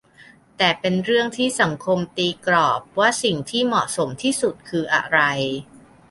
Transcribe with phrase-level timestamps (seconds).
[0.57, 5.19] แต่เป็นเรื่องที่สังคมตีกรอบว่าสิ่งที่เหมาะสมที่สุดคืออะไร